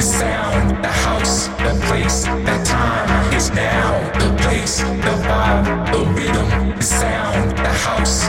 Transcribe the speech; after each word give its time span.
sound, 0.00 0.84
the 0.84 0.88
house, 0.88 1.48
the 1.48 1.74
place, 1.86 2.24
the 2.24 2.62
time 2.64 3.34
is 3.34 3.50
now. 3.50 3.98
The 4.18 4.36
place, 4.42 4.78
the 4.78 5.14
vibe, 5.26 5.92
the 5.92 6.04
rhythm, 6.14 6.76
the 6.76 6.82
sound, 6.82 7.50
the 7.58 7.68
house, 7.68 8.28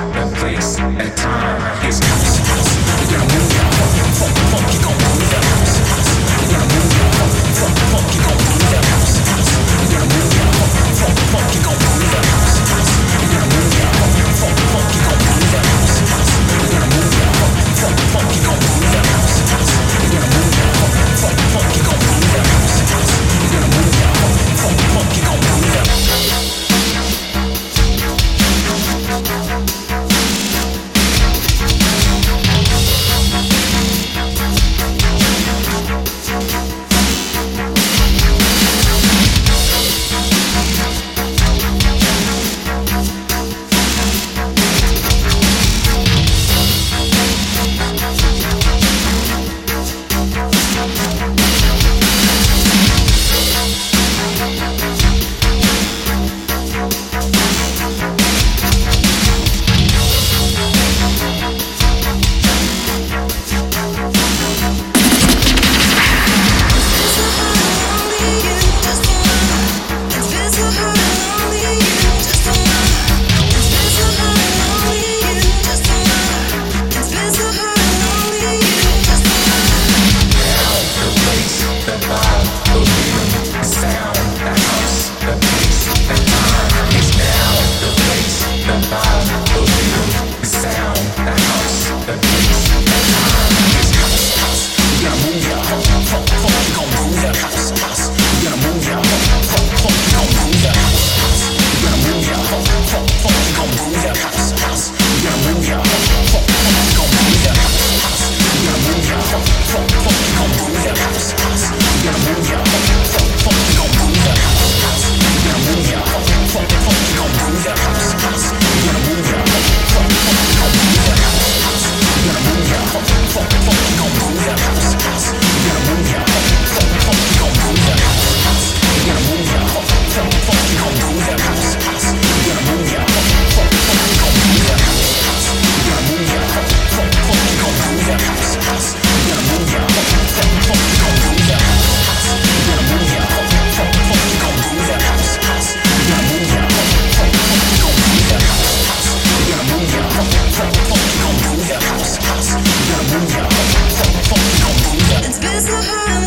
It's 155.60 155.68
the 155.68 155.76
high. 155.76 156.19